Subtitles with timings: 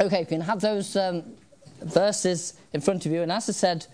[0.00, 1.22] Okay, you can have those um,
[1.82, 3.22] verses in front of you.
[3.22, 3.86] And as I said,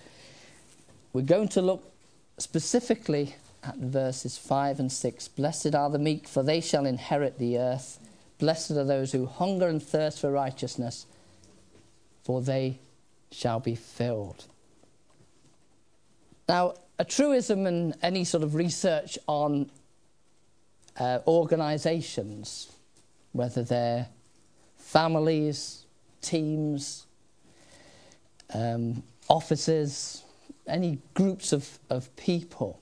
[1.12, 1.92] we're going to look
[2.38, 5.29] specifically at verses 5 and 6.
[5.29, 7.98] Blessed are the meek, for they shall inherit the earth.
[8.38, 11.06] Blessed are those who hunger and thirst for righteousness,
[12.23, 12.79] for they
[13.33, 14.45] shall be filled.
[16.49, 19.71] Now, a truism and any sort of research on
[20.99, 22.73] uh, organisations,
[23.33, 24.09] whether they're
[24.77, 25.85] families,
[26.29, 27.06] teams,
[28.55, 30.24] um, offices,
[30.66, 32.80] any groups of, of people,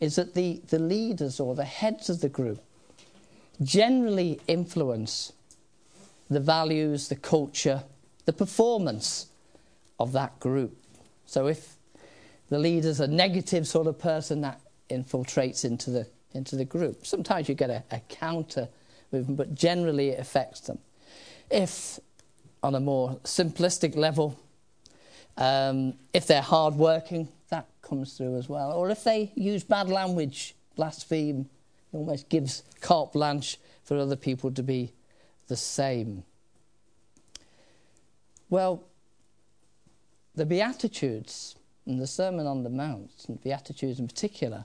[0.00, 2.62] is that the, the leaders or the heads of the group
[3.62, 5.32] generally influence
[6.28, 7.82] the values, the culture,
[8.24, 9.26] the performance
[9.98, 10.76] of that group.
[11.26, 11.76] So if
[12.48, 14.60] the leader's a negative sort of person, that
[14.90, 17.06] infiltrates into the, into the group.
[17.06, 18.68] Sometimes you get a, a counter
[19.10, 20.78] movement, but generally it affects them.
[21.50, 21.98] If,
[22.62, 24.38] on a more simplistic level,
[25.36, 28.72] um, if they're hardworking, that comes through as well.
[28.72, 31.48] Or if they use bad language, blaspheme,
[31.92, 34.92] it almost gives carte blanche for other people to be
[35.48, 36.24] the same.
[38.48, 38.84] Well,
[40.34, 44.64] the Beatitudes and the Sermon on the Mount, and Beatitudes in particular,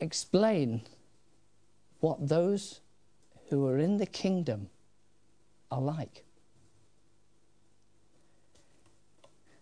[0.00, 0.82] explain
[2.00, 2.80] what those
[3.48, 4.68] who are in the kingdom
[5.72, 6.24] are like.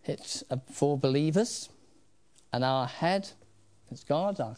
[0.04, 1.68] It's for believers,
[2.52, 3.30] and our head
[3.92, 4.56] is God, our,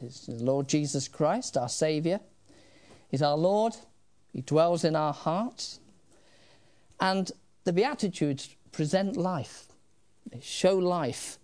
[0.00, 2.20] is the Lord Jesus Christ, our Saviour.
[3.08, 3.74] He's our Lord,
[4.32, 5.80] He dwells in our hearts.
[7.00, 7.30] And
[7.64, 9.68] the Beatitudes present life,
[10.30, 11.38] they show life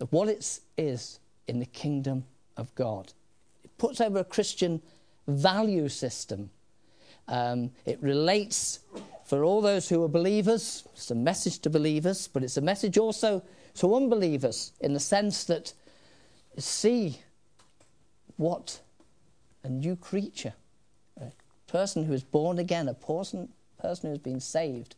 [0.00, 2.24] of what it is in the kingdom
[2.56, 3.12] of God.
[3.62, 4.80] It puts over a Christian
[5.26, 6.50] value system.
[7.28, 8.80] Um, it relates
[9.24, 10.84] for all those who are believers.
[10.92, 13.42] It's a message to believers, but it's a message also
[13.74, 15.72] to unbelievers in the sense that
[16.58, 17.20] see
[18.36, 18.80] what
[19.64, 20.54] a new creature,
[21.20, 21.32] a
[21.66, 23.48] person who is born again, a person,
[23.78, 24.94] person who has been saved,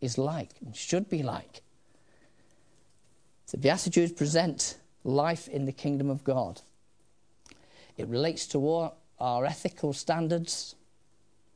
[0.00, 1.62] is like and should be like.
[3.50, 6.60] The Beatitudes present life in the kingdom of God.
[7.96, 8.90] It relates to
[9.20, 10.74] our ethical standards,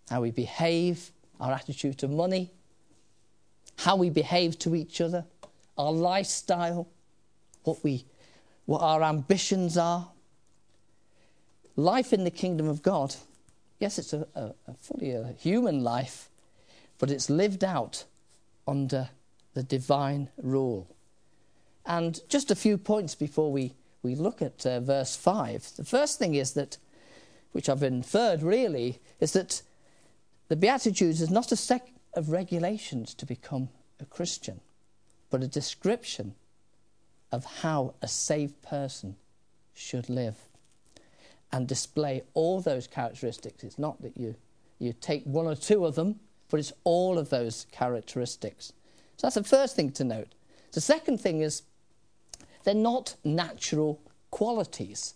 [0.08, 1.10] how we behave,
[1.40, 2.50] our attitude to money,
[3.78, 5.24] how we behave to each other,
[5.76, 6.88] our lifestyle,
[7.64, 8.04] what, we,
[8.66, 10.08] what our ambitions are.
[11.76, 13.14] Life in the kingdom of God,
[13.78, 16.28] yes, it's a, a, a fully a human life,
[16.98, 18.04] but it's lived out
[18.66, 19.10] under
[19.54, 20.88] the divine rule.
[21.86, 25.76] And just a few points before we, we look at uh, verse 5.
[25.76, 26.76] The first thing is that,
[27.52, 29.62] which I've inferred really, is that
[30.48, 33.68] the Beatitudes is not a set of regulations to become
[34.00, 34.60] a Christian,
[35.30, 36.34] but a description
[37.30, 39.16] of how a saved person
[39.74, 40.36] should live
[41.52, 43.62] and display all those characteristics.
[43.62, 44.34] It's not that you,
[44.78, 46.20] you take one or two of them,
[46.50, 48.72] but it's all of those characteristics.
[49.16, 50.28] So that's the first thing to note.
[50.72, 51.62] The second thing is
[52.64, 54.00] they're not natural
[54.30, 55.14] qualities.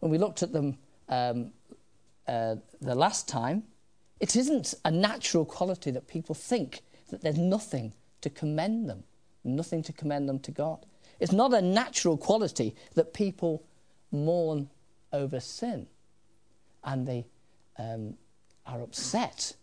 [0.00, 0.78] When we looked at them
[1.08, 1.52] um,
[2.26, 3.64] uh, the last time,
[4.22, 9.02] it isn't a natural quality that people think that there's nothing to commend them,
[9.42, 10.86] nothing to commend them to God.
[11.18, 13.64] It's not a natural quality that people
[14.12, 14.70] mourn
[15.12, 15.88] over sin
[16.84, 17.26] and they
[17.76, 18.14] um,
[18.64, 19.54] are upset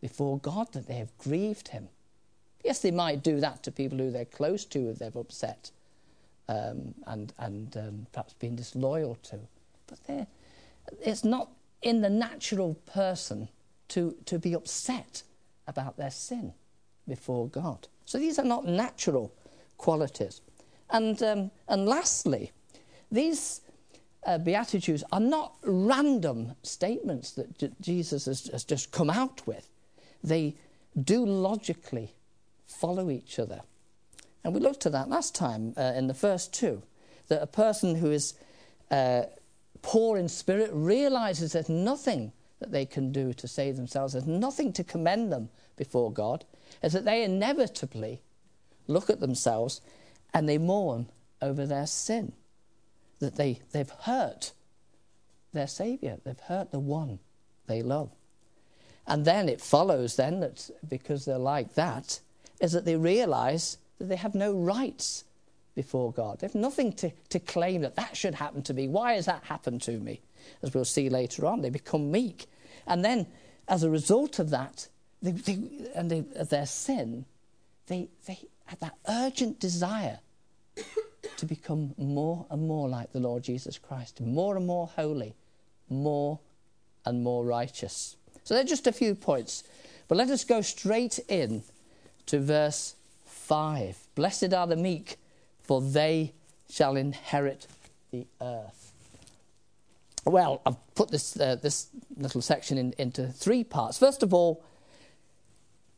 [0.00, 1.88] before God that they have grieved Him.
[2.64, 5.72] Yes, they might do that to people who they're close to if they've upset
[6.48, 9.40] um, and, and um, perhaps been disloyal to.
[9.88, 10.28] But
[11.02, 11.50] it's not
[11.82, 13.48] in the natural person
[13.94, 15.22] to, to be upset
[15.68, 16.52] about their sin
[17.08, 17.86] before God.
[18.04, 19.32] So these are not natural
[19.78, 20.40] qualities.
[20.90, 22.50] And, um, and lastly,
[23.12, 23.60] these
[24.26, 29.68] uh, Beatitudes are not random statements that J- Jesus has, has just come out with.
[30.24, 30.56] They
[31.00, 32.14] do logically
[32.66, 33.60] follow each other.
[34.42, 36.82] And we looked at that last time uh, in the first two
[37.28, 38.34] that a person who is
[38.90, 39.22] uh,
[39.82, 42.32] poor in spirit realizes there's nothing
[42.64, 44.14] that they can do to save themselves.
[44.14, 46.46] There's nothing to commend them before God,
[46.82, 48.22] is that they inevitably
[48.86, 49.82] look at themselves
[50.32, 51.10] and they mourn
[51.42, 52.32] over their sin,
[53.18, 54.52] that they, they've hurt
[55.52, 57.18] their Saviour, they've hurt the one
[57.66, 58.10] they love.
[59.06, 62.20] And then it follows then that because they're like that,
[62.60, 65.24] is that they realize that they have no rights
[65.74, 66.38] before God.
[66.38, 68.88] They have nothing to, to claim that that should happen to me.
[68.88, 70.22] Why has that happened to me?
[70.62, 72.46] As we'll see later on, they become meek.
[72.86, 73.26] And then,
[73.68, 74.88] as a result of that,
[75.22, 75.58] they, they,
[75.94, 77.24] and they, their sin,
[77.86, 80.18] they, they had that urgent desire
[81.36, 85.34] to become more and more like the Lord Jesus Christ, more and more holy,
[85.88, 86.38] more
[87.04, 88.16] and more righteous.
[88.44, 89.64] So they're just a few points.
[90.08, 91.62] But let us go straight in
[92.26, 92.94] to verse
[93.24, 93.96] 5.
[94.14, 95.16] Blessed are the meek,
[95.62, 96.32] for they
[96.68, 97.66] shall inherit
[98.10, 98.83] the earth.
[100.24, 103.98] Well, I've put this, uh, this little section in, into three parts.
[103.98, 104.64] First of all,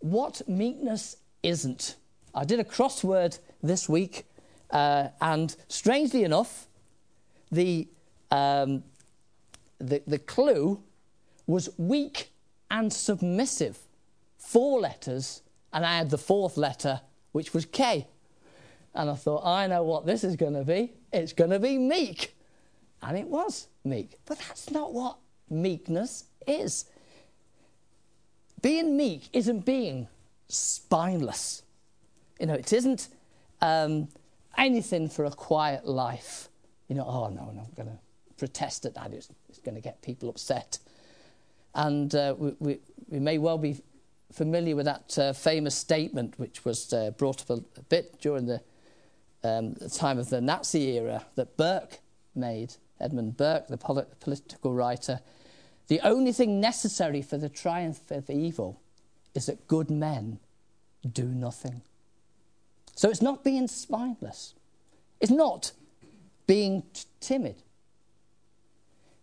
[0.00, 1.96] what meekness isn't.
[2.34, 4.26] I did a crossword this week,
[4.70, 6.66] uh, and strangely enough,
[7.52, 7.88] the,
[8.30, 8.82] um,
[9.78, 10.82] the, the clue
[11.46, 12.30] was weak
[12.70, 13.78] and submissive.
[14.38, 17.00] Four letters, and I had the fourth letter,
[17.32, 18.08] which was K.
[18.94, 20.92] And I thought, I know what this is going to be.
[21.12, 22.35] It's going to be meek.
[23.02, 24.18] And it was meek.
[24.26, 26.86] But that's not what meekness is.
[28.62, 30.08] Being meek isn't being
[30.48, 31.62] spineless.
[32.40, 33.08] You know, it isn't
[33.60, 34.08] um,
[34.56, 36.48] anything for a quiet life.
[36.88, 37.98] You know, oh no, no, I'm going to
[38.36, 39.12] protest at that.
[39.12, 40.78] It's, it's going to get people upset.
[41.74, 42.78] And uh, we, we,
[43.08, 43.82] we, may well be
[44.32, 48.46] familiar with that uh, famous statement, which was uh, brought up a, a, bit during
[48.46, 48.62] the,
[49.44, 52.00] um, the, time of the Nazi era, that Burke
[52.34, 55.20] made, Edmund Burke, the polit- political writer.
[55.88, 58.80] The only thing necessary for the triumph of evil
[59.34, 60.38] is that good men
[61.12, 61.82] do nothing.
[62.96, 64.54] So it's not being spineless.
[65.20, 65.72] It's not
[66.46, 67.62] being t- timid.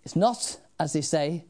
[0.03, 1.45] It's not, as they say,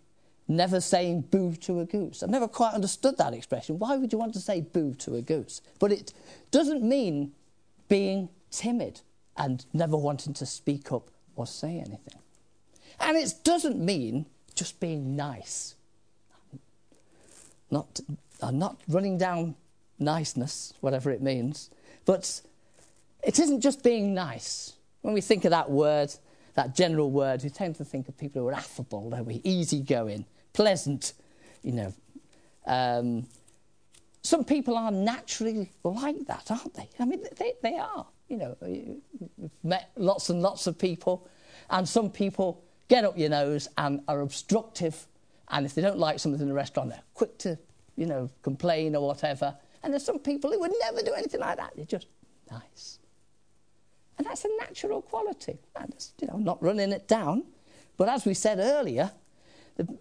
[0.48, 2.24] never saying boo to a goose.
[2.24, 3.80] I've never quite understood that expression.
[3.80, 5.62] Why would you want to say boo to a goose?
[5.80, 6.14] But it
[6.52, 7.34] doesn't mean
[7.90, 9.02] being timid
[9.36, 12.20] and never wanting to speak up or say anything.
[13.00, 14.26] And it doesn't mean
[14.56, 15.76] just being nice.
[17.72, 18.00] Not,
[18.42, 19.56] I'm not running down
[20.00, 21.70] niceness, whatever it means.
[22.06, 22.42] But
[23.24, 24.74] it isn't just being nice.
[25.02, 26.14] When we think of that word,
[26.56, 29.42] that general word, we tend to think of people who are affable, we?
[29.44, 31.14] Easygoing, pleasant,
[31.64, 31.94] you know.
[32.66, 33.26] Um,
[34.22, 36.90] some people are naturally like that, aren't they?
[37.00, 38.06] I mean, they, they are.
[38.28, 38.58] You know,
[39.64, 41.28] met lots and lots of people,
[41.70, 45.08] and some people get up your nose and are obstructive,
[45.50, 47.58] and if they don't like something in the restaurant, they're quick to,
[47.96, 49.56] you know, complain or whatever.
[49.84, 51.74] And there's some people who would never do anything like that.
[51.76, 52.08] They're just
[52.50, 53.00] nice.
[54.18, 55.58] And that's a natural quality.
[55.76, 57.44] That's, you know, not running it down.
[57.98, 59.12] But as we said earlier,
[59.76, 59.98] the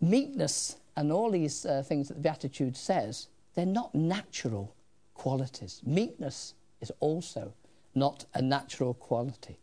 [0.00, 4.74] meekness and all these uh, things that the Beatitude says, they're not natural
[5.14, 5.80] qualities.
[5.84, 6.54] Meekness
[6.84, 7.54] is also
[7.94, 9.58] not a natural quality.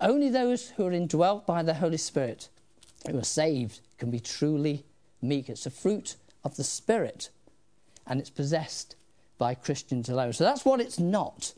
[0.00, 2.48] Only those who are indwelt by the Holy Spirit,
[3.06, 4.84] who are saved, can be truly
[5.20, 5.48] meek.
[5.48, 7.28] It's a fruit of the Spirit
[8.06, 8.96] and it's possessed
[9.38, 10.32] by Christians alone.
[10.32, 11.52] So that's what it's not.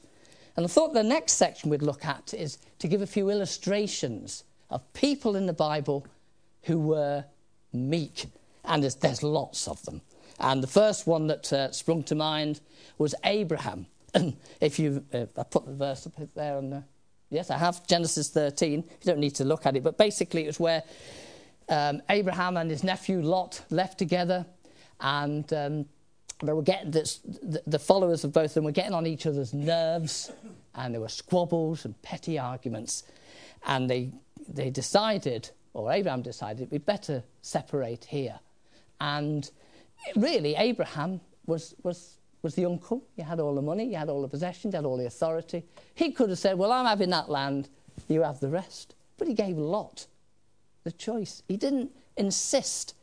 [0.57, 4.45] And I thought the next section we'd look at is to give a few illustrations
[4.71, 6.07] of people in the Bible
[6.63, 7.25] who were
[7.73, 8.27] meek.
[8.65, 10.01] And there's, there's lots of them.
[10.41, 12.61] And the first one that uh, sprung to mind
[12.99, 13.87] was Abraham.
[14.61, 16.83] If you, uh, I put the verse up there on the,
[17.31, 18.83] yes, I have Genesis 13.
[18.83, 20.83] You don't need to look at it, but basically it was where
[21.69, 24.47] um, Abraham and his nephew Lot left together,
[25.01, 25.87] and um,
[26.43, 29.27] they were getting this, the, the followers of both of them were getting on each
[29.27, 30.31] other's nerves,
[30.75, 33.05] and there were squabbles and petty arguments,
[33.67, 34.11] and they
[34.49, 38.39] they decided, or Abraham decided, we'd better separate here,
[39.01, 39.51] and
[40.15, 42.16] really Abraham was was
[42.47, 43.03] was the uncle.
[43.17, 45.65] He had all the money, he had all the possessions, he had all the authority.
[45.97, 47.69] He could have said, "Well, I'm having that land,
[48.07, 50.07] you have the rest," but he gave Lot
[50.85, 51.43] the choice.
[51.49, 52.95] He didn't insist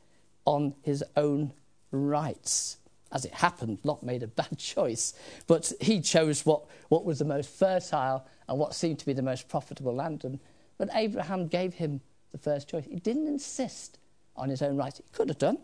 [0.46, 1.52] on his own
[1.92, 2.78] rights
[3.12, 5.14] as it happened, Lot made a bad choice,
[5.46, 9.22] but he chose what, what was the most fertile and what seemed to be the
[9.22, 10.26] most profitable land.
[10.26, 10.40] And,
[10.78, 12.86] but Abraham gave him the first choice.
[12.86, 14.00] He didn't insist
[14.36, 14.98] on his own rights.
[14.98, 15.60] He could have done.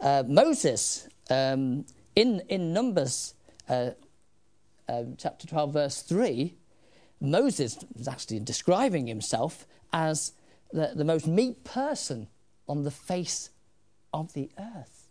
[0.00, 3.34] Uh, Moses, um, in, in Numbers
[3.68, 3.90] uh,
[4.88, 6.54] uh, chapter 12, verse 3,
[7.20, 10.32] Moses was actually describing himself as
[10.72, 12.28] the, the most meek person
[12.68, 13.50] on the face
[14.12, 15.08] of the earth.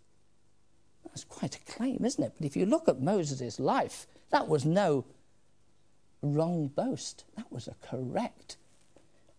[1.04, 2.32] That's quite a claim, isn't it?
[2.36, 5.04] But if you look at Moses' life, that was no
[6.22, 7.24] wrong boast.
[7.36, 8.56] That was a correct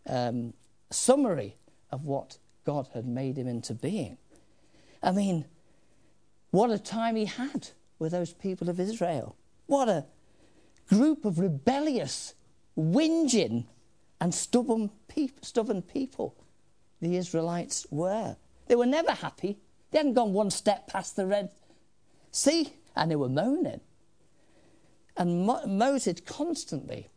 [0.07, 0.53] um,
[0.89, 1.57] summary
[1.91, 4.17] of what God had made him into being.
[5.01, 5.45] I mean,
[6.55, 7.67] what a time he had
[8.00, 9.35] with those people of Israel.
[9.65, 10.05] What a
[10.88, 12.33] group of rebellious,
[12.77, 13.65] whinging,
[14.21, 14.89] and stubborn,
[15.41, 16.33] stubborn people
[17.01, 18.38] the Israelites were.
[18.67, 19.57] They were never happy
[19.91, 21.51] They hadn't gone one step past the Red
[22.31, 23.81] Sea, and they were moaning.
[25.17, 27.09] And Mo- Moses constantly,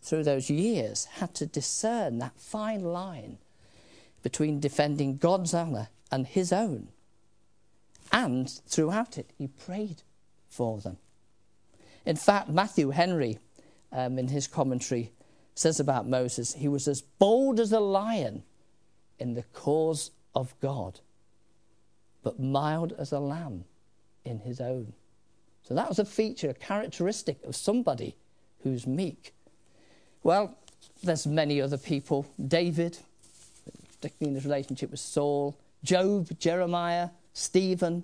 [0.00, 3.38] through those years, had to discern that fine line
[4.22, 6.88] between defending God's honour and his own.
[8.12, 10.02] And throughout it, he prayed
[10.48, 10.98] for them.
[12.04, 13.38] In fact, Matthew Henry,
[13.92, 15.12] um, in his commentary,
[15.54, 18.42] says about Moses, he was as bold as a lion
[19.18, 21.00] in the cause of God,
[22.22, 23.64] but mild as a lamb
[24.24, 24.92] in his own.
[25.62, 28.14] So that was a feature, a characteristic of somebody
[28.62, 29.32] who's meek.
[30.22, 30.56] Well,
[31.02, 32.26] there's many other people.
[32.46, 32.98] David,
[33.96, 38.02] particularly in his relationship with Saul, Job, Jeremiah, Stephen,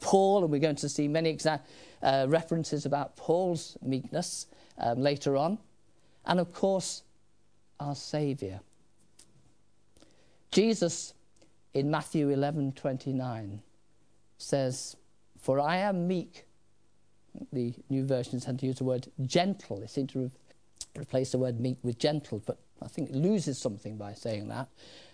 [0.00, 1.60] Paul, and we're going to see many exa-
[2.02, 5.58] uh, references about Paul's meekness um, later on.
[6.26, 7.04] And of course,
[7.78, 8.60] our Saviour.
[10.50, 11.14] Jesus
[11.72, 13.60] in Matthew 11:29
[14.36, 14.96] says,
[15.38, 16.44] "For I am meek."
[17.52, 19.78] The new versions tend to use the word gentle.
[19.78, 20.30] They seem to re-
[20.98, 24.68] replace the word meek with gentle, but I think it loses something by saying that.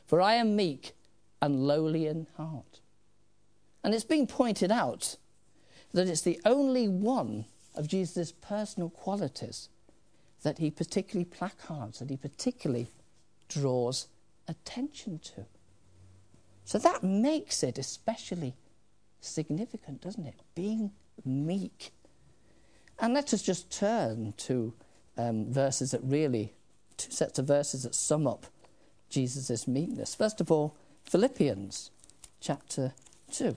[0.07, 0.95] For I am meek
[1.43, 2.81] and lowly in heart.
[3.83, 5.17] And it's being pointed out
[5.93, 9.69] that it's the only one of Jesus' personal qualities
[10.43, 12.89] that he particularly placards, that he particularly
[13.49, 14.09] draws
[14.47, 15.47] attention to.
[16.65, 18.55] So that makes it especially
[19.21, 20.41] significant, doesn't it?
[20.55, 20.91] Being
[21.25, 21.93] meek.
[22.99, 24.75] And let us just turn to
[25.17, 26.53] um, verses that really,
[26.97, 28.47] two sets of verses that sum up
[29.09, 30.15] Jesus' meekness.
[30.15, 31.91] First of all, Philippians
[32.41, 32.93] chapter
[33.33, 33.57] 2.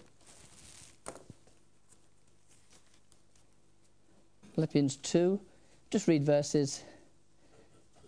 [4.53, 5.39] Philippians 2,
[5.89, 6.83] just read verses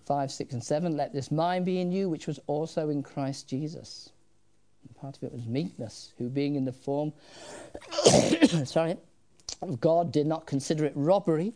[0.06, 0.98] 5, 6, and 7.
[0.98, 4.10] Let this mind be in you, which was also in Christ Jesus.
[4.86, 7.14] And part of it was meekness, who being in the form
[8.66, 8.98] sorry,
[9.62, 11.54] of God did not consider it robbery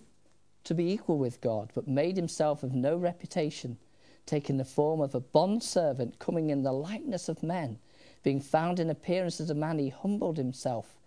[0.63, 3.77] to be equal with God, but made himself of no reputation,
[4.25, 7.79] taking the form of a bondservant, coming in the likeness of men.
[8.23, 10.97] Being found in appearance as a man, he humbled himself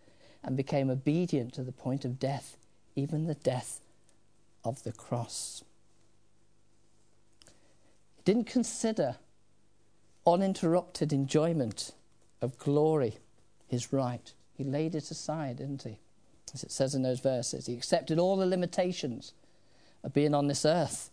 [0.43, 2.57] and became obedient to the point of death,
[2.95, 3.81] even the death
[4.65, 5.65] of the cross.
[8.17, 9.17] He didn't consider
[10.27, 11.93] uninterrupted enjoyment
[12.43, 13.19] of glory
[13.67, 14.33] his right.
[14.53, 15.99] He laid it aside, didn't he?
[16.53, 17.67] As it says in those verses.
[17.67, 19.33] He accepted all the limitations
[20.03, 21.11] of being on this earth,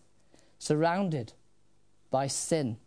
[0.58, 1.32] surrounded
[2.10, 2.78] by sin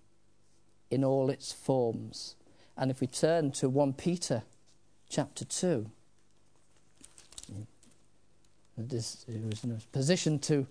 [0.90, 2.36] in all its forms.
[2.78, 4.44] And if we turn to 1 Peter
[5.10, 5.90] chapter 2,
[8.90, 10.68] this, he was in a position to,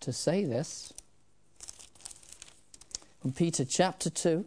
[0.00, 0.92] to say this.
[3.20, 4.44] From Peter chapter 2,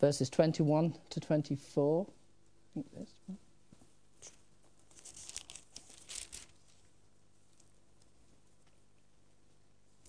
[0.00, 2.06] verses 21 to 24.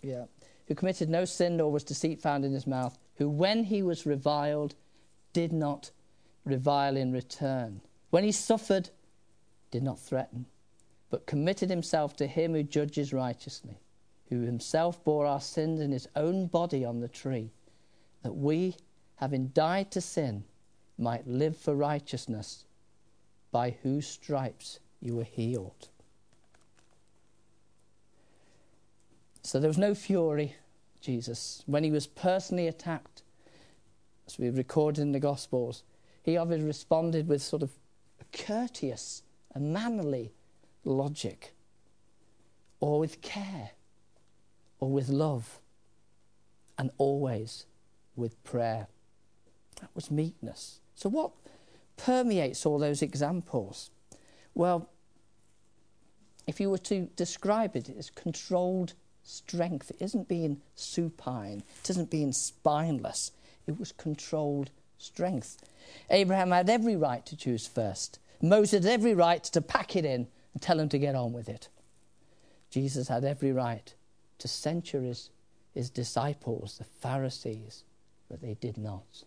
[0.02, 0.26] Yeah.
[0.68, 4.06] Who committed no sin nor was deceit found in his mouth, who when he was
[4.06, 4.76] reviled
[5.34, 5.92] did not
[6.46, 7.82] revile in return.
[8.10, 8.90] When he suffered,
[9.72, 10.46] did not threaten,
[11.16, 13.80] but committed himself to him who judges righteously,
[14.30, 17.54] who himself bore our sins in his own body on the tree,
[18.22, 18.76] that we,
[19.16, 20.44] having died to sin,
[20.98, 22.66] might live for righteousness,
[23.50, 25.88] by whose stripes you were healed.
[29.42, 30.58] So there was no fury,
[31.00, 31.64] Jesus.
[31.66, 33.22] When he was personally attacked,
[34.28, 35.84] as we record in the Gospels,
[36.24, 37.72] he obviously responded with sort of
[38.20, 40.34] a courteous and mannerly
[40.86, 41.54] logic,
[42.80, 43.72] or with care,
[44.80, 45.60] or with love,
[46.78, 47.66] and always
[48.16, 48.88] with prayer.
[49.82, 50.80] That was meekness.
[50.96, 51.32] So, what
[51.98, 53.90] permeates all those examples?
[54.54, 54.90] Well,
[56.48, 59.90] if you were to describe it, it's controlled strength.
[59.92, 63.32] It isn't being supine, it isn't being spineless.
[63.68, 65.58] It was controlled strength.
[66.12, 68.20] Abraham had every right to choose first.
[68.42, 71.48] Moses had every right to pack it in and tell him to get on with
[71.48, 71.68] it.
[72.72, 73.94] Jesus had every right
[74.40, 75.30] to censure his,
[75.74, 77.84] his disciples, the Pharisees,
[78.30, 79.24] but they did not.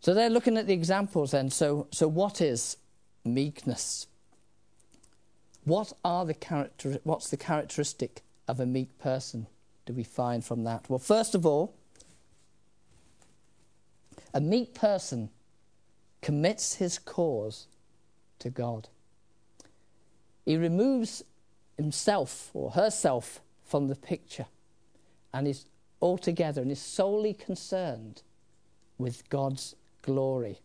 [0.00, 1.50] So they're looking at the examples then.
[1.50, 2.76] So, so what is
[3.24, 4.06] meekness?
[5.64, 9.48] What are the character, what's the characteristic of a meek person
[9.84, 10.88] do we find from that?
[10.88, 11.74] Well, first of all,
[14.32, 15.30] a meek person
[16.22, 17.66] commits his cause
[18.38, 18.88] to God.
[20.46, 21.24] He removes
[21.76, 24.46] himself or herself from the picture
[25.34, 25.66] and is
[26.00, 28.22] altogether and is solely concerned
[28.96, 30.60] with God's glory.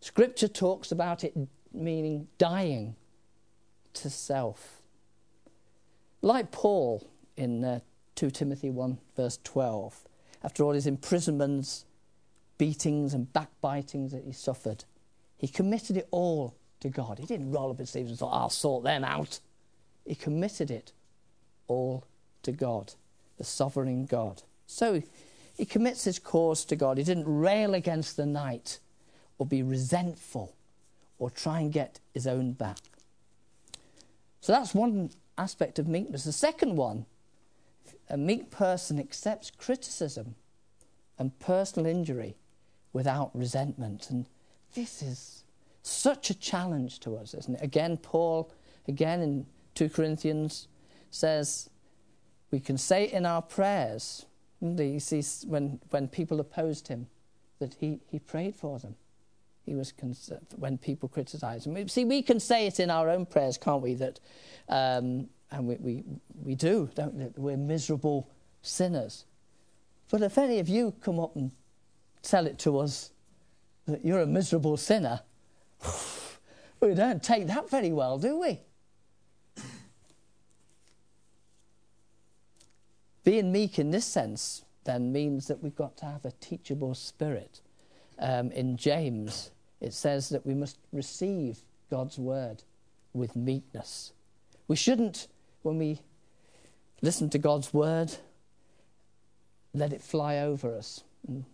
[0.00, 1.34] Scripture talks about it
[1.72, 2.94] meaning dying
[3.94, 4.82] to self.
[6.20, 7.80] Like Paul in uh,
[8.14, 10.04] 2 Timothy 1, verse 12,
[10.44, 11.86] after all his imprisonments,
[12.58, 14.84] beatings, and backbitings that he suffered,
[15.36, 16.54] he committed it all
[16.84, 17.18] to God.
[17.18, 19.40] He didn't roll up his sleeves and thought, I'll sort them out.
[20.06, 20.92] He committed it
[21.66, 22.04] all
[22.42, 22.92] to God,
[23.38, 24.42] the sovereign God.
[24.66, 25.02] So
[25.56, 26.98] he commits his cause to God.
[26.98, 28.80] He didn't rail against the night
[29.38, 30.54] or be resentful
[31.18, 32.78] or try and get his own back.
[34.42, 36.24] So that's one aspect of meekness.
[36.24, 37.06] The second one,
[38.10, 40.34] a meek person accepts criticism
[41.18, 42.36] and personal injury
[42.92, 44.10] without resentment.
[44.10, 44.26] And
[44.74, 45.43] this is
[45.86, 47.62] such a challenge to us, isn't it?
[47.62, 48.50] Again, Paul,
[48.88, 50.68] again in 2 Corinthians,
[51.10, 51.68] says
[52.50, 54.26] we can say in our prayers,
[54.60, 57.06] you see, when, when people opposed him,
[57.58, 58.96] that he, he prayed for them.
[59.64, 61.88] He was concerned when people criticized him.
[61.88, 63.94] See, we can say it in our own prayers, can't we?
[63.94, 64.20] That,
[64.68, 66.04] um, and we, we,
[66.42, 67.26] we do, don't we?
[67.36, 68.30] We're miserable
[68.62, 69.24] sinners.
[70.10, 71.50] But if any of you come up and
[72.22, 73.10] tell it to us
[73.86, 75.20] that you're a miserable sinner,
[76.84, 78.60] we don't take that very well, do we?
[83.24, 87.62] Being meek in this sense then means that we've got to have a teachable spirit.
[88.18, 89.50] Um, in James,
[89.80, 91.60] it says that we must receive
[91.90, 92.62] God's word
[93.14, 94.12] with meekness.
[94.68, 95.28] We shouldn't,
[95.62, 96.00] when we
[97.00, 98.14] listen to God's word,
[99.72, 101.44] let it fly over us and,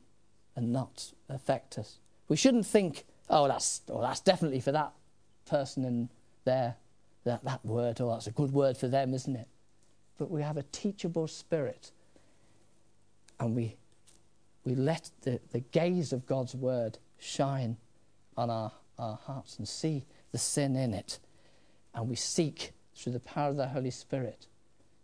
[0.57, 1.99] and not affect us.
[2.29, 4.93] We shouldn't think, oh, that's, oh, that's definitely for that
[5.47, 6.09] person in
[6.45, 6.77] there,
[7.25, 9.49] that, that word, oh, that's a good word for them, isn't it?
[10.21, 11.93] but we have a teachable spirit.
[13.41, 13.79] And we,
[14.67, 17.79] we let the, the gaze of God's word shine
[18.37, 21.19] on our, our hearts and see the sin in it.
[21.95, 24.47] And we seek, through the power of the Holy Spirit,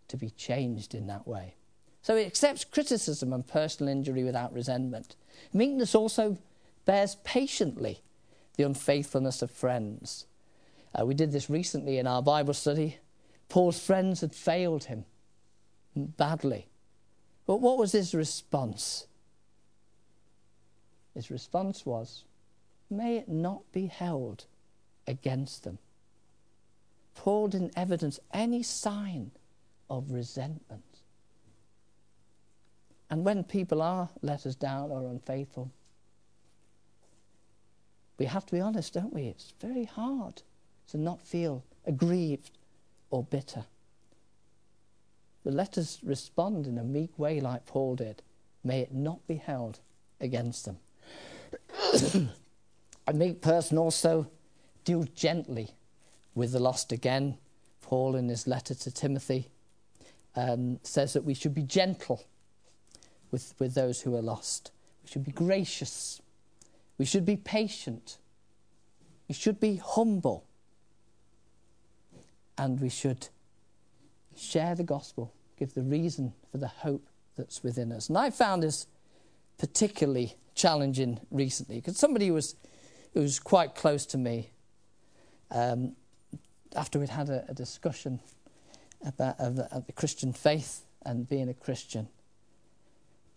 [0.09, 1.55] to be changed in that way.
[2.03, 5.17] So he accepts criticism and personal injury without resentment.
[5.55, 6.37] Meekness also
[6.85, 8.03] bears patiently
[8.57, 10.27] the unfaithfulness of friends.
[10.99, 12.99] Uh, we did this recently in our Bible study.
[13.49, 15.05] Paul's friends had failed him
[15.95, 16.69] badly.
[17.47, 19.07] But what was his response?
[21.15, 22.25] His response was,
[22.91, 24.45] May it not be held
[25.07, 25.79] against them.
[27.15, 29.31] Paul didn't evidence any sign
[29.89, 30.83] of resentment.
[33.09, 35.71] And when people are let us down or unfaithful,
[38.19, 39.23] we have to be honest, don't we?
[39.23, 40.43] It's very hard
[40.91, 42.59] to not feel aggrieved
[43.11, 43.65] or bitter.
[45.45, 48.23] But let us respond in a meek way like Paul did.
[48.65, 49.79] May it not be held
[50.21, 50.79] against them.
[53.07, 54.29] a meek person also
[54.85, 55.71] deals gently
[56.35, 57.39] with the lost again.
[57.83, 59.49] Paul, in his letter to Timothy,
[60.35, 62.25] um, says that we should be gentle
[63.31, 64.73] with, with those who are lost.
[65.05, 66.21] We should be gracious.
[66.99, 68.19] We should be patient.
[69.29, 70.47] We should be humble.
[72.59, 73.29] And we should
[74.35, 77.07] share the gospel give the reason for the hope
[77.37, 78.09] that's within us.
[78.09, 78.87] And I found this
[79.59, 82.57] particularly challenging recently because somebody was
[83.15, 84.51] who was quite close to me
[85.51, 85.97] um,
[86.75, 88.21] after we'd had a, a discussion
[89.05, 92.09] about the, the Christian faith and being a Christian.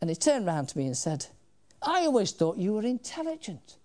[0.02, 1.28] And he turned around to me and said,
[1.82, 3.78] I always thought you were intelligent.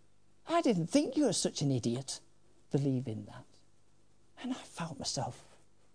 [0.49, 2.21] I didn't think you were such an idiot
[2.71, 3.45] believing that.
[4.43, 5.43] And I felt myself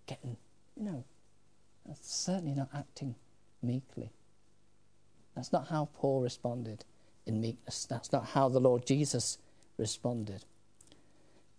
[0.08, 0.38] getting,
[0.76, 1.04] you know,
[2.02, 3.16] certainly not acting
[3.62, 4.12] meekly.
[5.36, 6.86] That's not how Paul responded
[7.26, 7.86] in meekness.
[7.86, 9.38] That's not how the Lord Jesus
[9.78, 10.46] responded.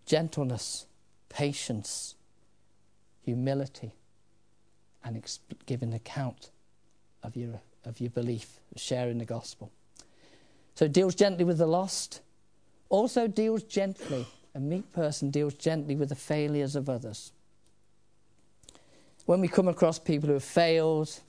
[0.05, 0.85] Gentleness,
[1.29, 2.15] patience,
[3.23, 3.93] humility,
[5.03, 6.49] and exp- giving account
[7.23, 9.71] of your, of your belief, sharing the gospel.
[10.75, 12.21] So it deals gently with the lost,
[12.89, 14.25] also deals gently.
[14.53, 17.31] A meek person deals gently with the failures of others
[19.25, 21.21] when we come across people who have failed,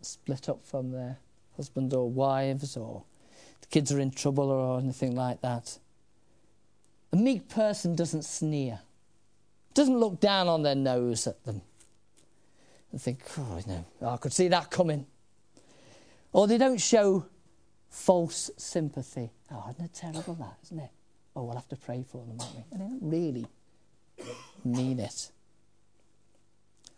[0.00, 1.18] split up from their
[1.56, 3.02] husbands or wives, or
[3.60, 5.78] the kids are in trouble or anything like that,
[7.12, 8.80] a meek person doesn't sneer,
[9.74, 11.60] doesn't look down on their nose at them
[12.90, 15.06] and think, oh, no, I could see that coming.
[16.32, 17.26] Or they don't show
[17.94, 19.30] false sympathy.
[19.52, 20.90] Oh, isn't it terrible that, isn't it?
[21.36, 22.64] Oh, we'll have to pray for them, won't we?
[22.72, 23.46] And they don't really
[24.64, 25.30] mean it.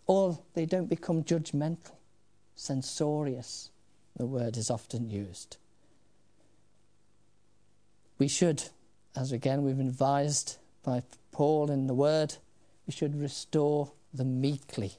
[0.06, 1.92] Or they don't become judgmental,
[2.54, 3.70] censorious,
[4.16, 5.58] the word is often used.
[8.18, 8.64] We should,
[9.14, 12.36] as again we've been advised by Paul in the Word,
[12.86, 14.94] we should restore them meekly.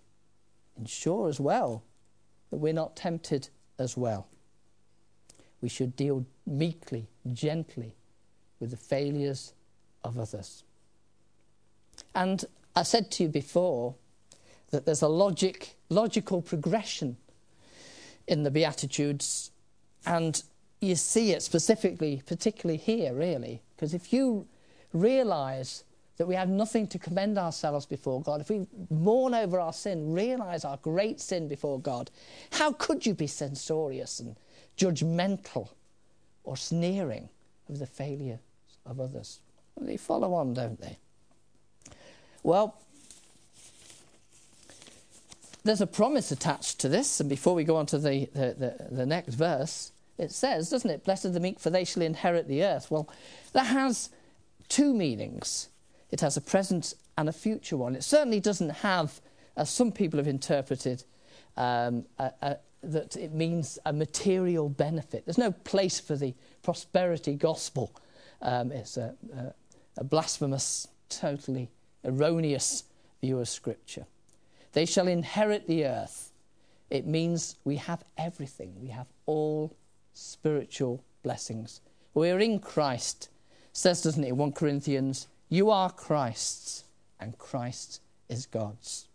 [0.77, 1.83] Ensure as well
[2.51, 4.27] that we're not tempted as well.
[5.61, 7.95] We should deal meekly, gently
[8.59, 9.53] with the failures
[10.03, 10.63] of others.
[12.13, 13.95] And I said to you before
[14.71, 17.17] that there's a logic, logical progression
[18.27, 19.51] in the Beatitudes,
[20.05, 20.41] and
[20.79, 24.45] you see it specifically, particularly here, really, because if you
[24.93, 25.83] realize
[26.17, 30.13] that we have nothing to commend ourselves before God, if we mourn over our sin,
[30.13, 32.11] realize our great sin before God,
[32.51, 34.35] how could you be censorious and
[34.77, 35.69] judgmental
[36.43, 37.29] or sneering
[37.69, 38.39] of the failures
[38.85, 39.39] of others.
[39.79, 40.97] They follow on, don't they?
[42.43, 42.75] Well,
[45.63, 48.95] there's a promise attached to this, and before we go on to the, the, the,
[48.95, 51.03] the next verse, it says, doesn't it?
[51.03, 52.89] Blessed are the meek, for they shall inherit the earth.
[52.89, 53.09] Well,
[53.53, 54.09] that has
[54.69, 55.69] two meanings
[56.09, 57.95] it has a present and a future one.
[57.95, 59.19] It certainly doesn't have,
[59.55, 61.03] as some people have interpreted,
[61.57, 62.57] um, a, a,
[62.91, 65.25] that it means a material benefit.
[65.25, 67.93] There's no place for the prosperity gospel.
[68.41, 69.53] Um, it's a, a,
[69.97, 71.69] a blasphemous, totally
[72.05, 72.83] erroneous
[73.21, 74.05] view of Scripture.
[74.73, 76.31] They shall inherit the earth.
[76.89, 78.73] It means we have everything.
[78.81, 79.75] We have all
[80.13, 81.81] spiritual blessings.
[82.13, 83.29] We're in Christ.
[83.73, 86.85] says, doesn't it, 1 Corinthians, you are Christ's,
[87.19, 89.07] and Christ is God's.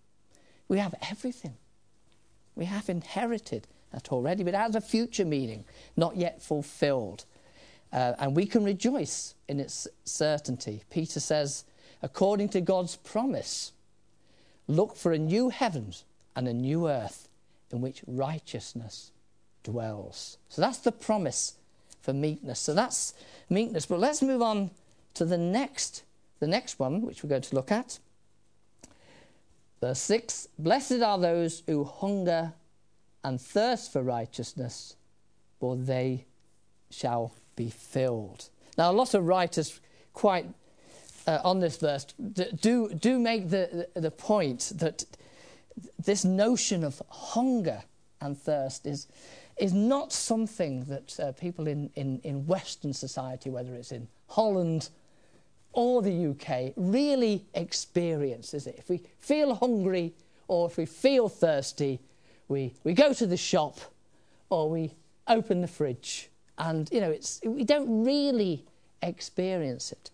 [0.68, 1.56] We have everything.
[2.56, 5.64] We have inherited that already, but as a future meaning,
[5.96, 7.24] not yet fulfilled.
[7.92, 10.82] Uh, and we can rejoice in its certainty.
[10.90, 11.64] Peter says,
[12.02, 13.72] according to God's promise,
[14.66, 17.28] look for a new heavens and a new earth
[17.70, 19.10] in which righteousness
[19.62, 20.38] dwells.
[20.48, 21.54] So that's the promise
[22.00, 22.60] for meekness.
[22.60, 23.14] So that's
[23.48, 23.86] meekness.
[23.86, 24.70] But let's move on
[25.14, 26.02] to the next,
[26.40, 27.98] the next one, which we're going to look at.
[29.82, 32.54] Verse 6 Blessed are those who hunger
[33.24, 34.96] and thirst for righteousness,
[35.58, 36.24] for they
[36.90, 38.48] shall be filled.
[38.78, 39.80] Now, a lot of writers
[40.12, 40.46] quite
[41.26, 45.04] uh, on this verse do, do make the, the, the point that
[46.04, 47.82] this notion of hunger
[48.20, 49.08] and thirst is,
[49.56, 54.90] is not something that uh, people in, in, in Western society, whether it's in Holland
[55.72, 58.76] or the UK, really experiences it?
[58.78, 60.12] If we feel hungry
[60.48, 62.00] or if we feel thirsty,
[62.48, 63.80] we, we go to the shop
[64.50, 64.92] or we
[65.28, 66.28] open the fridge.
[66.58, 68.64] And, you know, it's, we don't really
[69.02, 70.10] experience it.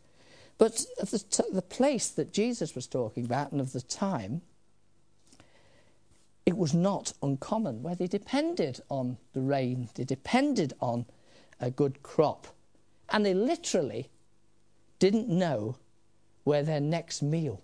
[0.58, 4.42] But the, t- the place that Jesus was talking about and of the time,
[6.46, 11.06] it was not uncommon where they depended on the rain, they depended on
[11.60, 12.48] a good crop.
[13.10, 14.08] And they literally
[14.98, 15.76] didn't know
[16.44, 17.62] where their next meal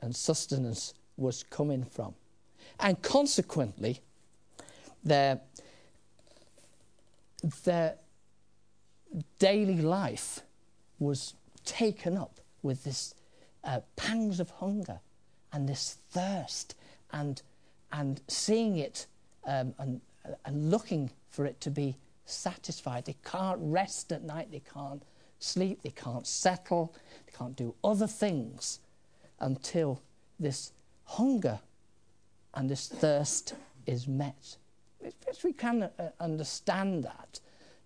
[0.00, 2.14] and sustenance was coming from.
[2.78, 4.00] And consequently,
[5.02, 5.40] their,
[7.64, 7.96] their
[9.38, 10.40] daily life
[10.98, 13.14] was taken up with this
[13.64, 15.00] uh, pangs of hunger
[15.52, 16.74] and this thirst
[17.12, 17.42] and,
[17.92, 19.06] and seeing it
[19.46, 20.00] um, and,
[20.44, 23.04] and looking for it to be satisfied.
[23.04, 25.02] They can't rest at night, they can't
[25.38, 26.94] sleep, they can't settle,
[27.26, 28.80] they can't do other things
[29.40, 30.02] until
[30.38, 30.72] this
[31.04, 31.60] hunger
[32.54, 33.54] and this thirst
[33.86, 34.56] is met.
[35.00, 37.40] If we can uh, understand that,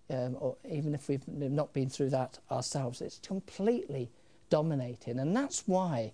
[0.09, 4.09] um, or even if we've not been through that ourselves, it's completely
[4.49, 5.19] dominating.
[5.19, 6.13] And that's why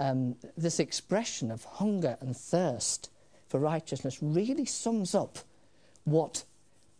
[0.00, 3.10] um, this expression of hunger and thirst
[3.48, 5.38] for righteousness really sums up
[6.04, 6.44] what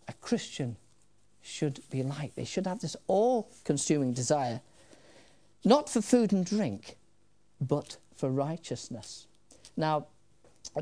[0.09, 0.77] a Christian
[1.45, 2.35] should be like.
[2.35, 4.61] They should have this all consuming desire,
[5.65, 6.97] not for food and drink,
[7.61, 9.27] but for righteousness.
[9.77, 10.07] Now,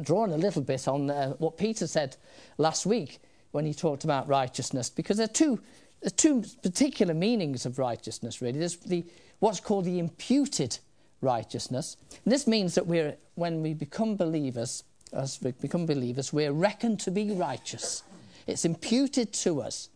[0.02, 2.16] drawing a little bit on uh, what Peter said
[2.58, 3.20] last week
[3.50, 5.60] when he talked about righteousness, because there are two,
[6.00, 8.58] there are two particular meanings of righteousness, really.
[8.58, 9.04] There's the,
[9.40, 10.78] what's called the imputed
[11.20, 11.96] righteousness.
[12.24, 17.00] And this means that we're, when we become believers, as we become believers, we're reckoned
[17.00, 18.02] to be righteous.
[18.46, 19.88] It's imputed to us.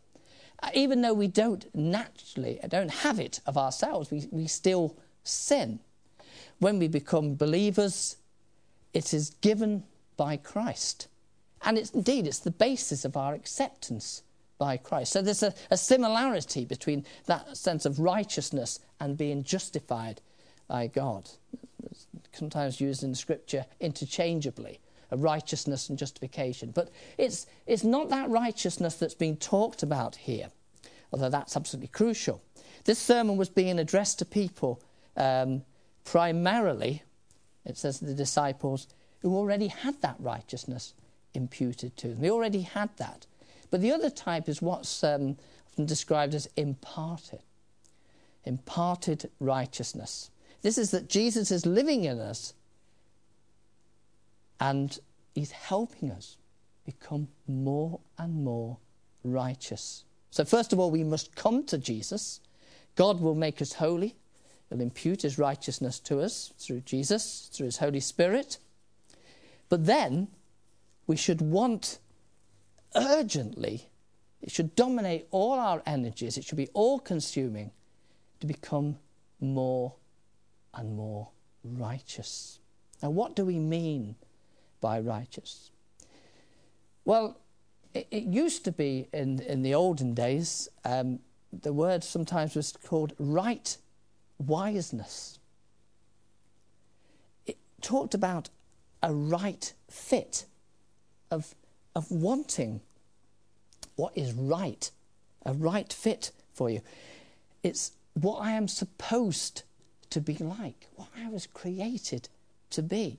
[0.63, 5.81] Uh, even though we don't naturally, don't have it of ourselves, we, we still sin.
[6.59, 8.17] When we become believers,
[8.95, 9.85] it is given
[10.17, 11.09] by Christ.
[11.63, 14.23] And it's indeed, it's the basis of our acceptance
[14.59, 15.13] by Christ.
[15.13, 20.21] So there's a, a similarity between that sense of righteousness and being justified
[20.69, 21.29] by God.
[21.85, 24.81] It's sometimes used in Scripture interchangeably,
[25.13, 26.71] righteousness and justification.
[26.71, 30.51] But it's, it's not that righteousness that's being talked about here,
[31.13, 32.43] although that's absolutely crucial.
[32.85, 34.83] This sermon was being addressed to people
[35.17, 35.63] um,
[36.05, 37.03] primarily,
[37.65, 38.89] it says the disciples,
[39.21, 40.95] who already had that righteousness
[41.35, 42.21] imputed to them.
[42.21, 43.27] They already had that.
[43.71, 45.37] But the other type is what's um,
[45.77, 47.41] often described as imparted.
[48.45, 50.31] Imparted righteousness.
[50.63, 52.55] This is that Jesus is living in us
[54.61, 54.99] and
[55.35, 56.37] he's helping us
[56.85, 58.79] become more and more
[59.25, 60.05] righteous.
[60.31, 62.41] So, first of all, we must come to Jesus.
[62.95, 64.17] God will make us holy.
[64.69, 68.59] He'll impute his righteousness to us through Jesus, through his Holy Spirit.
[69.69, 70.29] But then
[71.07, 71.99] we should want
[72.95, 73.89] urgently,
[74.43, 77.71] it should dominate all our energies, it should be all consuming
[78.41, 78.97] to become
[79.41, 79.95] more
[80.75, 81.29] and more
[81.65, 82.61] righteous.
[83.03, 84.17] Now, what do we mean
[84.87, 85.73] by righteous?
[87.05, 87.37] Well,
[87.93, 91.19] it, it used to be in, in the olden days, um,
[91.53, 93.77] the word sometimes was called right
[94.39, 95.41] wiseness.
[97.47, 98.49] It talked about
[99.03, 100.47] a right fit
[101.33, 101.57] of,
[101.97, 102.81] of wanting
[103.97, 104.89] what is right,
[105.45, 106.81] a right fit for you.
[107.65, 109.65] It's what I am supposed
[110.11, 112.29] to be like, what I was created
[112.71, 113.19] to be.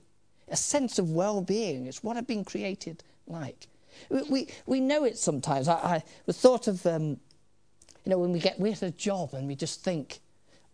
[0.50, 1.86] A sense of well being.
[1.86, 3.66] It's what I've been created like.
[4.08, 5.68] We, we, we know it sometimes.
[5.68, 7.18] I, I thought of, um,
[8.04, 10.20] you know, when we get, we get a job and we just think,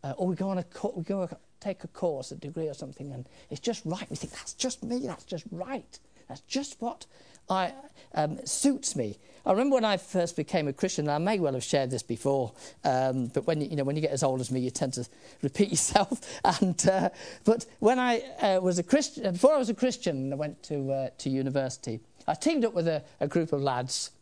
[0.03, 1.29] uh, or we go on a, we go
[1.61, 4.09] take a course, a degree or something, and it's just right.
[4.11, 5.99] We think, that's just me, that's just right.
[6.29, 7.07] That's just what
[7.48, 7.72] I,
[8.14, 9.18] um, suits me.
[9.46, 12.52] I remember when I first became a Christian, I may well have shared this before,
[12.83, 15.07] um, but when you know when you get as old as me, you tend to
[15.42, 16.40] repeat yourself.
[16.44, 17.11] And uh,
[17.44, 20.90] but when I uh, was a Christian, before I was a Christian, I went to
[20.90, 22.00] uh, to university.
[22.26, 24.12] I teamed up with a, a, group of lads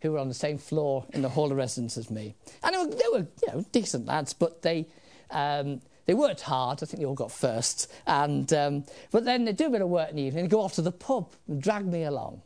[0.00, 2.78] who were on the same floor in the hall of residence as me, and they
[2.78, 4.86] were, they were you know decent lads, but they.
[5.30, 6.82] Um, they worked hard.
[6.82, 7.90] I think they all got first.
[8.08, 10.60] And, um, but then they do a bit of work in the evening, they go
[10.60, 12.42] off to the pub and drag me along.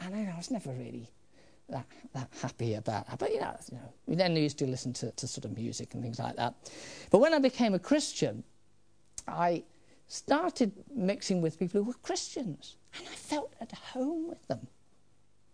[0.00, 1.08] And I, was never really
[1.68, 3.18] that, that happy about that.
[3.18, 5.94] But, you know, you know, we then used to listen to, to sort of music
[5.94, 6.54] and things like that.
[7.10, 8.42] But when I became a Christian,
[9.28, 9.62] I
[10.08, 12.76] started mixing with people who were Christians.
[12.98, 14.66] And I felt at home with them.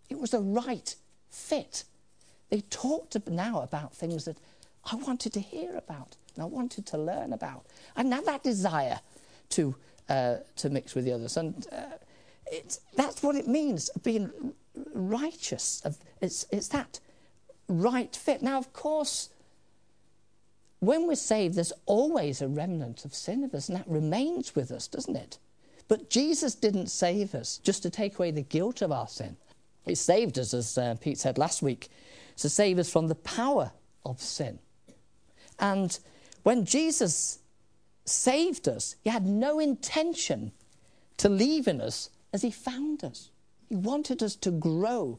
[0.09, 0.95] It was a right
[1.31, 1.85] fit.
[2.49, 4.39] They talked now about things that
[4.91, 7.67] I wanted to hear about and I wanted to learn about.
[7.97, 9.01] And had that desire
[9.51, 9.75] to,
[10.09, 11.37] uh, to mix with the others.
[11.37, 11.97] And uh,
[12.51, 14.31] it's, that's what it means, being
[14.93, 15.83] righteous.
[16.21, 17.01] It's, it's that
[17.69, 18.43] right fit.
[18.43, 19.31] Now, of course,
[20.81, 24.71] when we're saved, there's always a remnant of sin of us, and that remains with
[24.71, 25.39] us, doesn't it?
[25.89, 29.37] But Jesus didn't save us just to take away the guilt of our sin.
[29.85, 31.89] He saved us, as uh, Pete said last week,
[32.39, 33.73] to save us from the power
[34.05, 34.59] of sin.
[35.59, 35.99] And
[36.43, 37.39] when Jesus
[38.05, 40.53] saved us, he had no intention
[41.17, 43.31] to leave in us as he found us.
[43.71, 45.19] He wanted us to grow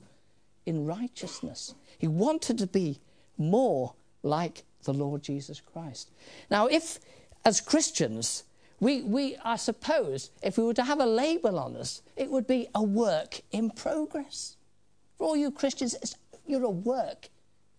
[0.67, 1.73] in righteousness.
[1.97, 2.99] He wanted to be
[3.39, 6.11] more like the Lord Jesus Christ.
[6.51, 6.99] Now, if
[7.43, 8.43] as Christians,
[8.79, 12.45] we, we, I suppose, if we were to have a label on us, it would
[12.45, 14.55] be a work in progress.
[15.17, 15.95] For all you Christians,
[16.45, 17.29] you're a work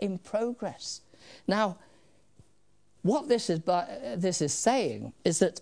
[0.01, 1.03] in progress.
[1.47, 1.79] Now,
[3.03, 5.61] what this is, uh, this is saying is that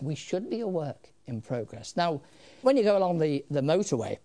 [0.00, 1.96] we should be a work in progress.
[1.96, 2.22] Now,
[2.62, 4.18] when you go along the, the motorway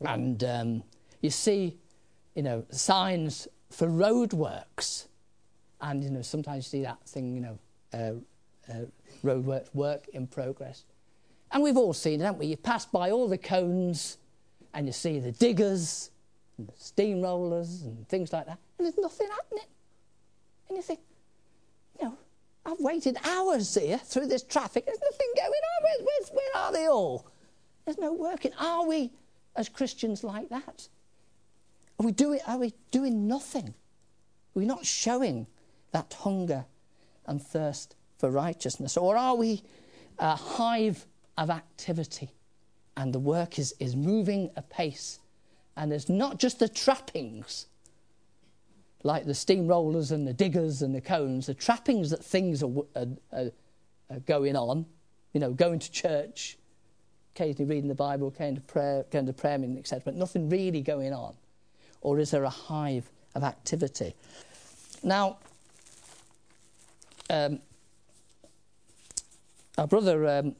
[0.00, 0.82] and um,
[1.20, 1.78] you see,
[2.34, 5.06] you know, signs for roadworks,
[5.80, 7.58] and you know sometimes you see that thing, you know,
[7.92, 8.84] uh, uh,
[9.24, 10.84] roadworks work in progress,
[11.52, 12.46] and we've all seen it, haven't we?
[12.46, 14.18] You pass by all the cones,
[14.74, 16.10] and you see the diggers,
[16.58, 19.64] and the steamrollers, and things like that, and there's nothing happening.
[20.68, 21.00] And you think,
[22.00, 22.18] you know,
[22.64, 24.86] I've waited hours here through this traffic.
[24.86, 25.82] There's nothing going on.
[25.82, 27.26] Where, where, where are they all?
[27.84, 28.52] There's no working.
[28.58, 29.12] Are we,
[29.56, 30.88] as Christians, like that?
[31.98, 33.68] Are we doing, are we doing nothing?
[33.68, 35.46] Are we not showing
[35.92, 36.64] that hunger
[37.26, 38.96] and thirst for righteousness?
[38.96, 39.62] Or are we
[40.18, 42.30] a hive of activity
[42.96, 45.18] and the work is, is moving apace
[45.76, 47.66] and it's not just the trappings
[49.02, 53.06] like the steamrollers and the diggers and the cones, the trappings that things are, are,
[53.32, 53.50] are,
[54.10, 54.86] are going on,
[55.32, 56.56] you know, going to church,
[57.34, 60.80] occasionally reading the Bible, going to prayer, going to prayer meeting, etc., but nothing really
[60.80, 61.34] going on?
[62.00, 64.14] Or is there a hive of activity?
[65.02, 65.38] Now,
[67.30, 67.60] um,
[69.76, 70.54] our brother um,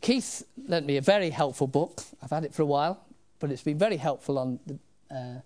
[0.00, 2.02] Keith lent me a very helpful book.
[2.22, 3.04] I've had it for a while,
[3.38, 4.74] but it's been very helpful on the,
[5.14, 5.40] uh,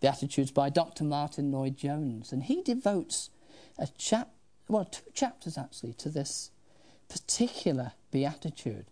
[0.00, 1.04] the Beatitudes by Dr.
[1.04, 2.32] Martyn Lloyd Jones.
[2.32, 3.30] And he devotes
[3.78, 4.30] a chap,
[4.68, 6.50] well, two chapters actually to this
[7.08, 8.86] particular beatitude.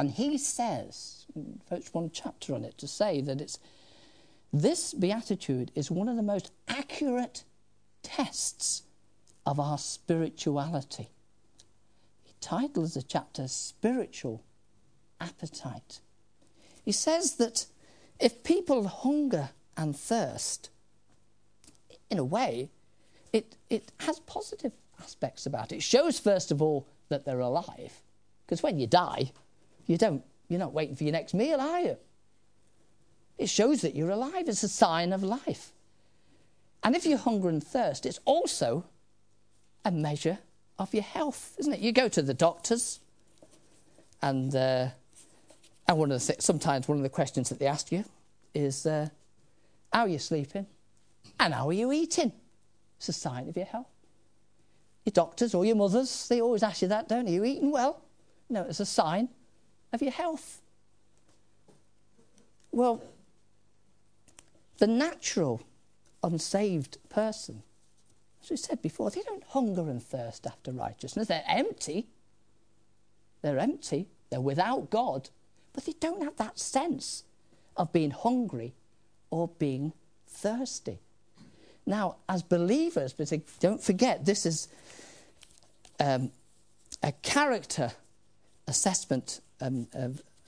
[0.00, 3.58] And he says, devotes one chapter on it to say that it's
[4.50, 7.44] this beatitude is one of the most accurate
[8.02, 8.84] tests
[9.44, 11.10] of our spirituality.
[12.24, 14.42] He titles the chapter Spiritual
[15.20, 16.00] Appetite.
[16.82, 17.66] He says that
[18.18, 20.70] if people hunger and thirst,
[22.08, 22.70] in a way,
[23.34, 25.76] it, it has positive aspects about it.
[25.76, 28.00] It shows, first of all, that they're alive.
[28.46, 29.32] Because when you die,
[29.86, 31.96] you don't, you're not waiting for your next meal, are you?
[33.38, 34.48] It shows that you're alive.
[34.48, 35.72] It's a sign of life.
[36.82, 38.84] And if you hunger and thirst, it's also
[39.84, 40.38] a measure
[40.78, 41.80] of your health, isn't it?
[41.80, 43.00] You go to the doctors,
[44.22, 44.88] and uh,
[45.86, 48.04] and one of the th- sometimes one of the questions that they ask you
[48.54, 49.08] is, uh,
[49.92, 50.66] "How are you sleeping?
[51.38, 52.32] And how are you eating?"
[52.98, 53.88] It's a sign of your health.
[55.04, 57.32] Your doctors or your mothers, they always ask you that, don't they?
[57.32, 58.02] Are you eating well?
[58.50, 59.30] No, it's a sign
[59.92, 60.60] of your health.
[62.72, 63.02] Well,
[64.78, 65.62] the natural
[66.22, 67.62] unsaved person,
[68.42, 71.28] as we said before, they don't hunger and thirst after righteousness.
[71.28, 72.06] They're empty.
[73.42, 74.08] They're empty.
[74.30, 75.30] They're without God.
[75.72, 77.24] But they don't have that sense
[77.76, 78.74] of being hungry
[79.30, 79.92] or being
[80.26, 81.00] thirsty.
[81.86, 84.68] Now, as believers, but don't forget, this is
[85.98, 86.30] um,
[87.02, 87.92] a character
[88.68, 89.86] assessment, um,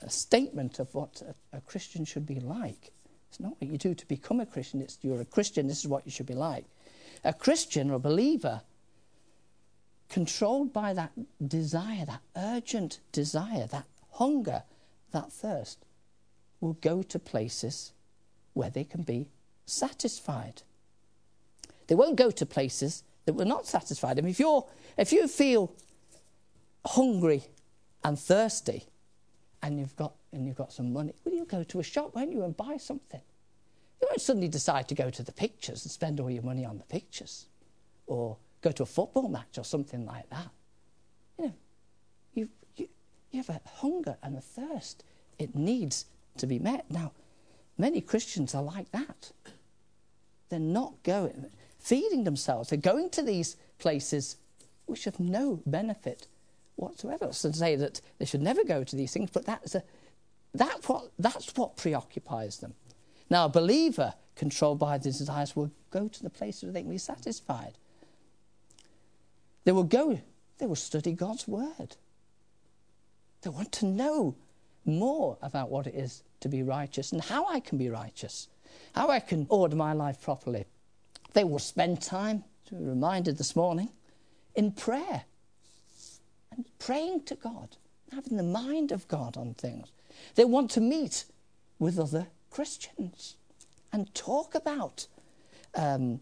[0.01, 2.91] a statement of what a, a, Christian should be like.
[3.29, 5.87] It's not what you do to become a Christian, it's you're a Christian, this is
[5.87, 6.65] what you should be like.
[7.23, 8.61] A Christian or a believer,
[10.09, 11.11] controlled by that
[11.45, 14.63] desire, that urgent desire, that hunger,
[15.11, 15.79] that thirst,
[16.59, 17.93] will go to places
[18.53, 19.29] where they can be
[19.65, 20.61] satisfied.
[21.87, 24.27] They won't go to places that will not satisfy them.
[24.27, 24.65] If, you're,
[24.97, 25.73] if you feel
[26.85, 27.45] hungry
[28.03, 28.85] and thirsty
[29.63, 32.31] and you've got, and you've got some money, well, you'll go to a shop, won't
[32.31, 33.21] you, and buy something.
[34.01, 36.77] You won't suddenly decide to go to the pictures and spend all your money on
[36.77, 37.47] the pictures
[38.05, 40.49] or go to a football match or something like that.
[41.39, 41.53] You know,
[42.33, 42.89] you, you,
[43.31, 45.05] you have a hunger and a thirst.
[45.39, 46.05] It needs
[46.37, 46.85] to be met.
[46.91, 47.13] Now,
[47.77, 49.31] many Christians are like that.
[50.49, 51.45] They're not going
[51.79, 52.69] feeding themselves.
[52.69, 54.37] They're going to these places
[54.85, 56.27] which have no benefit
[56.75, 57.31] whatsoever.
[57.31, 59.83] So to say that they should never go to these things, but that's, a,
[60.53, 62.73] that's, what, that's what preoccupies them.
[63.29, 66.89] Now, a believer controlled by these desires will go to the place where they can
[66.91, 67.73] be satisfied.
[69.63, 70.19] They will go,
[70.57, 71.95] they will study God's word.
[73.41, 74.35] They want to know
[74.85, 78.47] more about what it is to be righteous and how I can be righteous,
[78.93, 80.65] how I can order my life properly.
[81.33, 83.89] They will spend time, to be reminded this morning,
[84.55, 85.23] in prayer
[86.55, 87.77] and praying to God,
[88.11, 89.87] having the mind of God on things.
[90.35, 91.25] They want to meet
[91.79, 93.35] with other Christians
[93.91, 95.07] and talk about
[95.75, 96.21] um,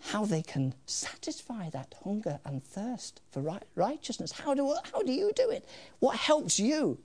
[0.00, 4.32] how they can satisfy that hunger and thirst for right, righteousness.
[4.32, 5.68] How do, how do you do it?
[6.00, 6.98] What helps you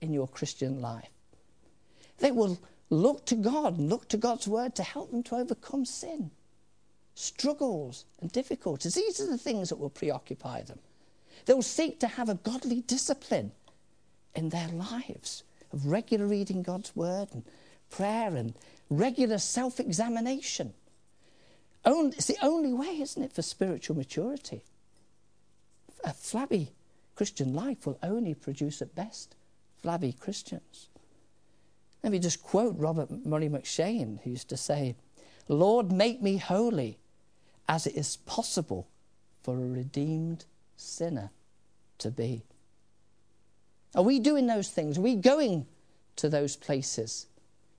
[0.00, 1.10] in your Christian life?
[2.18, 2.58] They will
[2.90, 6.30] look to God and look to God's word to help them to overcome sin
[7.14, 8.94] struggles and difficulties.
[8.94, 10.78] These are the things that will preoccupy them.
[11.44, 13.52] They will seek to have a godly discipline
[14.34, 17.44] in their lives of regular reading God's word and
[17.90, 18.54] prayer and
[18.90, 20.74] regular self examination.
[21.84, 24.62] It's the only way, isn't it, for spiritual maturity?
[26.04, 26.72] A flabby
[27.16, 29.34] Christian life will only produce at best
[29.80, 30.88] flabby Christians.
[32.02, 34.96] Let me just quote Robert Murray M'Cheyne, who used to say,
[35.48, 36.98] Lord, make me holy
[37.68, 38.88] as it is possible
[39.42, 40.44] for a redeemed
[40.82, 41.30] sinner
[41.98, 42.42] to be.
[43.94, 44.98] Are we doing those things?
[44.98, 45.66] Are we going
[46.16, 47.26] to those places?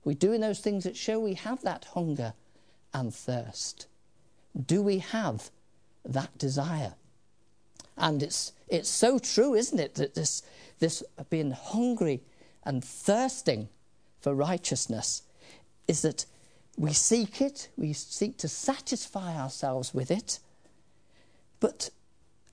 [0.04, 2.34] Are we doing those things that show we have that hunger
[2.92, 3.86] and thirst?
[4.66, 5.50] Do we have
[6.04, 6.94] that desire?
[7.96, 10.42] And it's, it's so true, isn't it, that this,
[10.78, 12.22] this being hungry
[12.64, 13.68] and thirsting
[14.20, 15.22] for righteousness
[15.86, 16.26] is that
[16.76, 20.40] we seek it, we seek to satisfy ourselves with it.
[21.60, 21.90] But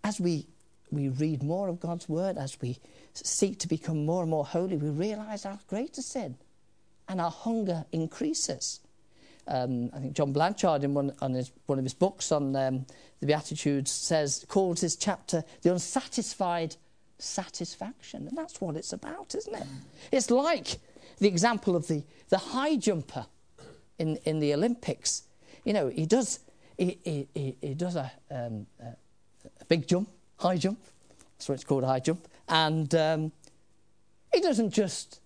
[0.04, 0.48] as we,
[0.92, 2.78] we read more of God's word, as we
[3.14, 6.36] seek to become more and more holy, we realize our greater sin
[7.08, 8.80] and our hunger increases.
[9.48, 12.86] Um, I think John Blanchard, in one, on his, one of his books on um,
[13.20, 16.76] the Beatitudes, says, calls his chapter The Unsatisfied
[17.18, 18.28] Satisfaction.
[18.28, 19.68] And that's what it's about, isn't it?
[20.12, 20.78] It's like
[21.20, 23.26] the example of the, the high jumper
[24.00, 25.24] in, in the Olympics.
[25.66, 26.40] You know, he does,
[26.78, 28.68] he, he, he, does a, um,
[29.60, 30.80] a big jump, high jump.
[31.38, 32.28] That's what it's called, high jump.
[32.48, 33.32] And um,
[34.34, 35.22] he doesn't just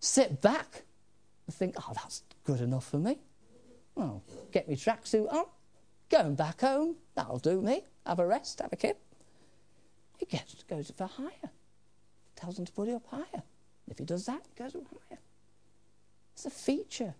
[0.00, 0.82] sit back
[1.46, 3.18] and think, oh, that's good enough for me.
[3.94, 5.44] Well, get me tracksuit on,
[6.10, 7.84] going back home, that'll do me.
[8.06, 9.00] Have a rest, have a kip.
[10.18, 11.50] He gets, goes for higher.
[12.36, 13.42] Tells him to put it up higher.
[13.88, 15.18] If he does that, he goes up higher.
[16.34, 17.14] It's a feature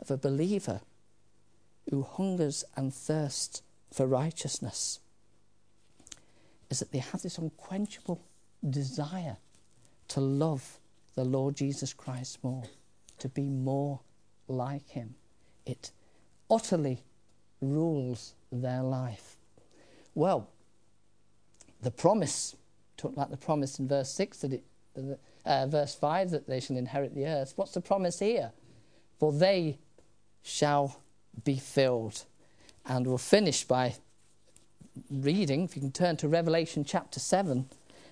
[0.00, 0.80] of a believer
[1.90, 3.62] who hungers and thirsts
[3.92, 5.00] for righteousness
[6.70, 8.20] is that they have this unquenchable
[8.68, 9.36] desire
[10.08, 10.78] to love
[11.14, 12.64] the Lord Jesus Christ more,
[13.18, 14.00] to be more
[14.48, 15.14] like him.
[15.66, 15.92] It
[16.50, 17.04] utterly
[17.60, 19.36] rules their life.
[20.14, 20.48] Well,
[21.82, 22.56] the promise,
[22.96, 24.64] talk about the promise in verse 6 that it,
[25.44, 27.52] uh, verse 5 that they shall inherit the earth.
[27.56, 28.52] What's the promise here?
[29.18, 29.78] For they
[30.42, 31.00] shall
[31.44, 32.24] be filled.
[32.86, 33.96] And we'll finish by
[35.10, 37.66] reading, if you can turn to Revelation chapter 7,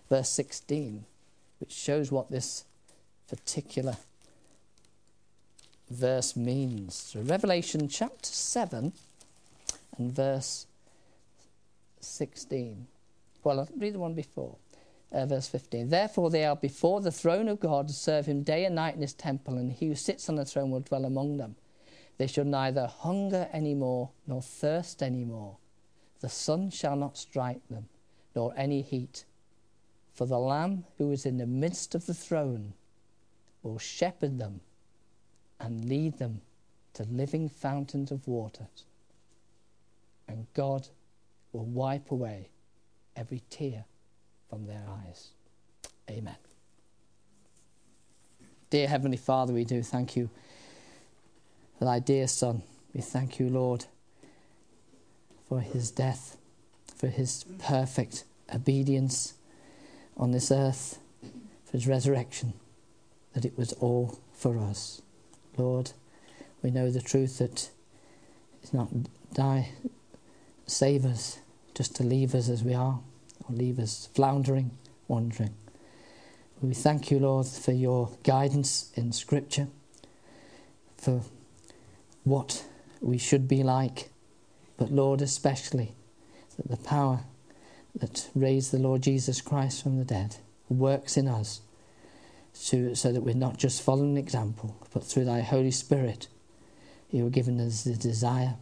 [0.09, 1.05] verse 16,
[1.59, 2.65] which shows what this
[3.29, 3.97] particular
[5.91, 6.95] verse means.
[6.95, 8.93] So, Revelation chapter 7
[9.99, 10.67] and verse
[12.01, 12.87] 16.
[13.45, 14.57] Well, I'll read the one before.
[15.13, 15.91] Uh, verse 15.
[15.91, 19.03] Therefore, they are before the throne of God to serve him day and night in
[19.03, 21.57] his temple, and he who sits on the throne will dwell among them.
[22.17, 25.57] They shall neither hunger any more nor thirst any more.
[26.23, 27.89] The sun shall not strike them,
[28.35, 29.25] nor any heat.
[30.15, 32.75] For the Lamb who is in the midst of the throne
[33.63, 34.61] will shepherd them
[35.59, 36.41] and lead them
[36.95, 38.85] to living fountains of waters.
[40.29, 40.89] And God
[41.53, 42.51] will wipe away
[43.17, 43.85] every tear
[44.49, 45.31] from their eyes.
[46.09, 46.37] Amen.
[48.71, 50.31] Dear Heavenly Father, we do thank you
[51.79, 52.63] for thy dear Son.
[52.95, 53.87] We thank you, Lord,
[55.53, 56.39] for his death,
[56.97, 58.25] for his perfect
[58.55, 59.35] obedience
[60.17, 60.99] on this earth,
[61.67, 62.55] for his resurrection,
[63.35, 65.03] that it was all for us.
[65.59, 65.93] Lord,
[66.63, 67.69] we know the truth that
[68.63, 68.89] it's not
[69.35, 69.73] die,
[70.67, 71.41] save us,
[71.75, 73.01] just to leave us as we are,
[73.47, 74.71] or leave us floundering,
[75.07, 75.53] wandering.
[76.63, 79.69] We thank you, Lord, for your guidance in Scripture,
[80.97, 81.21] for
[82.25, 82.65] what
[83.03, 84.09] we should be like,
[84.83, 85.95] but Lord, especially
[86.57, 87.21] that the power
[87.95, 91.61] that raised the Lord Jesus Christ from the dead works in us
[92.65, 96.27] to, so that we're not just following an example, but through thy Holy Spirit,
[97.13, 98.57] you have given us the desire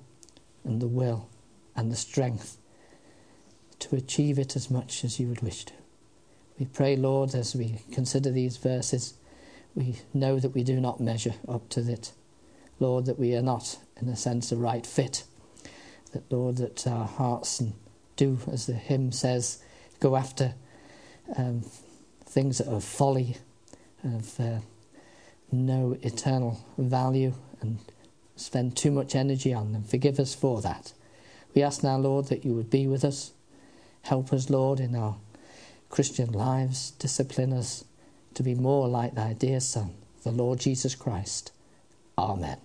[0.62, 1.30] and the will
[1.74, 2.58] and the strength
[3.78, 5.72] to achieve it as much as you would wish to.
[6.58, 9.14] We pray, Lord, as we consider these verses,
[9.74, 12.12] we know that we do not measure up to it.
[12.78, 15.24] Lord, that we are not, in a sense, a right fit.
[16.12, 17.62] That, Lord, that our hearts
[18.16, 19.62] do, as the hymn says,
[20.00, 20.54] go after
[21.36, 21.64] um,
[22.24, 23.36] things that are folly,
[24.02, 24.58] of uh,
[25.52, 27.78] no eternal value, and
[28.36, 29.84] spend too much energy on them.
[29.84, 30.92] Forgive us for that.
[31.54, 33.32] We ask now, Lord, that you would be with us.
[34.02, 35.16] Help us, Lord, in our
[35.90, 36.92] Christian lives.
[36.92, 37.84] Discipline us
[38.34, 41.52] to be more like thy dear Son, the Lord Jesus Christ.
[42.16, 42.58] Amen.